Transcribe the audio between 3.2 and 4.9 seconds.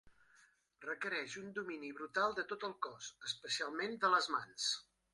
especialment de les mans.